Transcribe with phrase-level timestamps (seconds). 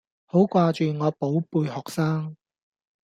[0.25, 2.35] 好掛住我寶貝學生